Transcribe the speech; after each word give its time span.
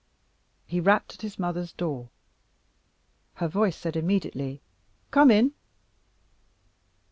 He 0.65 0.79
rapped 0.79 1.13
at 1.13 1.21
his 1.21 1.37
mother's 1.37 1.71
door. 1.73 2.09
Her 3.35 3.47
voice 3.47 3.75
said 3.77 3.95
immediately, 3.95 4.59
"Come 5.11 5.29
in." 5.29 5.53